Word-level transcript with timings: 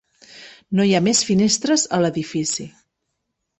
No 0.79 0.85
hi 0.91 0.95
ha 0.95 1.01
més 1.09 1.21
finestres 1.29 1.85
a 1.99 2.01
l'edifici. 2.05 2.69